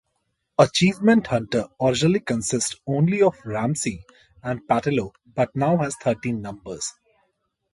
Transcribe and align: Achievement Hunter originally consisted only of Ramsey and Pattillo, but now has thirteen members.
Achievement 0.57 1.27
Hunter 1.27 1.67
originally 1.79 2.21
consisted 2.21 2.79
only 2.87 3.21
of 3.21 3.37
Ramsey 3.45 4.03
and 4.41 4.67
Pattillo, 4.67 5.11
but 5.27 5.55
now 5.55 5.77
has 5.77 5.95
thirteen 5.95 6.41
members. 6.41 6.95